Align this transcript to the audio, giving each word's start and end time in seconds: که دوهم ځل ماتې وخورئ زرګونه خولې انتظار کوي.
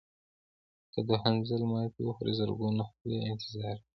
که 0.93 0.99
دوهم 1.07 1.35
ځل 1.49 1.61
ماتې 1.71 2.01
وخورئ 2.03 2.33
زرګونه 2.39 2.83
خولې 2.89 3.17
انتظار 3.31 3.75
کوي. 3.79 3.87